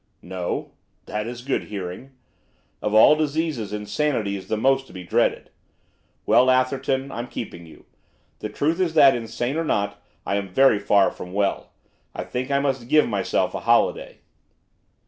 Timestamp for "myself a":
13.07-13.59